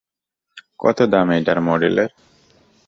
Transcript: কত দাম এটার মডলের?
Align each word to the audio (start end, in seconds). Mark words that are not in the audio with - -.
কত 0.79 0.97
দাম 1.13 1.27
এটার 1.31 1.59
মডলের? 1.67 2.09